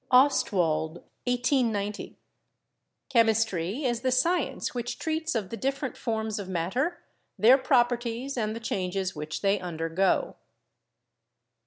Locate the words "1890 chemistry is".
1.27-4.01